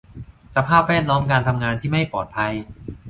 [0.55, 2.53] สภาพแวดล้อมการทำงานที่ไม่ปลอดภัย